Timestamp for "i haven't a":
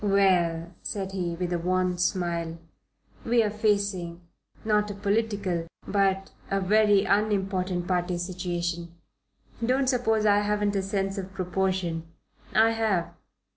10.25-10.81